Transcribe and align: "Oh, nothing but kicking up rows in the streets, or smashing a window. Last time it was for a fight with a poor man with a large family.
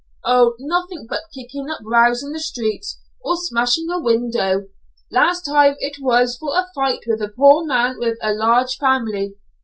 "Oh, 0.25 0.55
nothing 0.57 1.05
but 1.07 1.25
kicking 1.31 1.69
up 1.69 1.81
rows 1.85 2.23
in 2.23 2.31
the 2.31 2.39
streets, 2.39 2.99
or 3.23 3.35
smashing 3.37 3.87
a 3.91 3.99
window. 4.01 4.69
Last 5.11 5.43
time 5.43 5.75
it 5.77 5.97
was 6.01 6.35
for 6.39 6.57
a 6.57 6.65
fight 6.73 7.01
with 7.05 7.21
a 7.21 7.27
poor 7.27 7.63
man 7.67 7.99
with 7.99 8.17
a 8.23 8.33
large 8.33 8.77
family. 8.77 9.35